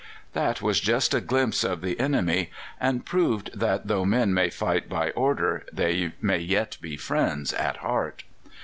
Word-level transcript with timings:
That 0.33 0.63
was 0.63 0.79
just 0.79 1.13
a 1.13 1.21
glimpse 1.21 1.63
of 1.63 1.81
the 1.81 1.99
enemy, 1.99 2.49
and 2.79 3.05
proved 3.05 3.51
that, 3.53 3.85
though 3.87 4.03
men 4.03 4.33
may 4.33 4.49
fight 4.49 4.89
by 4.89 5.11
order, 5.11 5.63
they 5.71 6.13
may 6.19 6.39
yet 6.39 6.77
be 6.81 6.97
friends 6.97 7.53
at 7.53 7.77
heart. 7.77 8.23